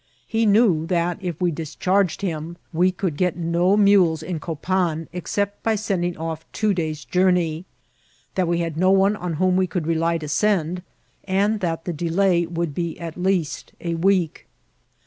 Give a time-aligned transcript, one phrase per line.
[0.25, 5.61] He knew that, if we <lischarged him, we could get no mules in Copan except
[5.61, 7.65] by sending off two days' journey;
[8.33, 10.81] that we had no one on whom we could rely to send;
[11.25, 14.47] and that the delay would be at least a week.